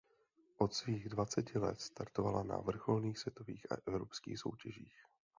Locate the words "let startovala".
1.59-2.43